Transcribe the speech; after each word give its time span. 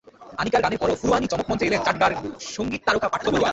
আনিকার 0.41 0.63
গানের 0.65 0.79
পরও 0.81 0.99
ফুরায়নি 1.01 1.27
চমক 1.31 1.47
মঞ্চে 1.49 1.65
এলেন 1.67 1.81
চাটগাঁর 1.85 2.13
সংগীত 2.55 2.81
তারকা 2.87 3.07
পার্থ 3.13 3.25
বড়ুয়া। 3.27 3.49